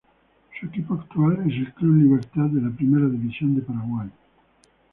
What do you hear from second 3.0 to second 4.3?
División de Paraguay.